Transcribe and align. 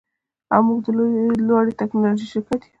او 0.53 0.59
موږ 0.67 0.79
د 0.85 0.87
لوړې 1.47 1.73
ټیکنالوژۍ 1.79 2.27
شرکت 2.33 2.61
یو 2.63 2.69